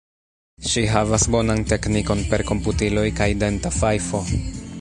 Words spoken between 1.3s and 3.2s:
bonan teknikon per komputiloj